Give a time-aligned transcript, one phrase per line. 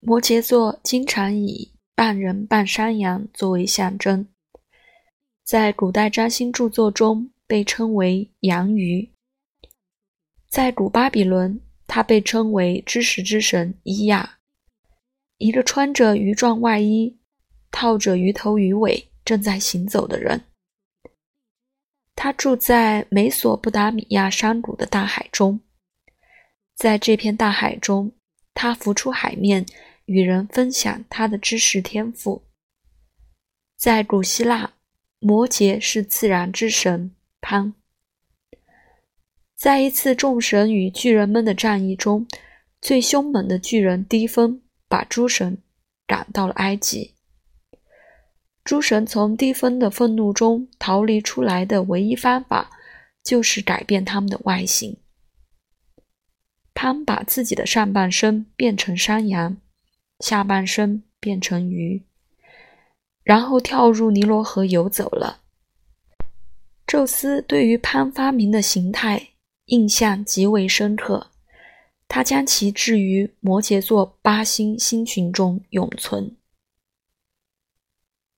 [0.00, 4.28] 摩羯座经常以半人半山羊作为象征，
[5.42, 9.10] 在古代占星著作中被称为羊鱼。
[10.48, 14.38] 在古巴比伦，他被称为知识之神伊亚，
[15.38, 17.18] 一个穿着鱼状外衣、
[17.72, 20.44] 套着鱼头鱼尾正在行走的人。
[22.14, 25.60] 他住在美索不达米亚山谷的大海中，
[26.76, 28.12] 在这片大海中，
[28.60, 29.64] 他浮出海面，
[30.06, 32.42] 与人分享他的知识天赋。
[33.76, 34.72] 在古希腊，
[35.20, 37.72] 摩羯是自然之神潘。
[39.54, 42.26] 在一次众神与巨人们的战役中，
[42.80, 45.58] 最凶猛的巨人低风把诸神
[46.04, 47.14] 赶到了埃及。
[48.64, 52.68] 诸神从低风的愤怒中逃离出来的唯一方法，
[53.22, 54.98] 就是改变他们的外形。
[56.80, 59.56] 潘把自己的上半身变成山羊，
[60.20, 62.04] 下半身变成鱼，
[63.24, 65.40] 然后跳入尼罗河游走了。
[66.86, 69.30] 宙斯对于潘发明的形态
[69.64, 71.26] 印象极为深刻，
[72.06, 76.36] 他将其置于摩羯座八星星群中永存。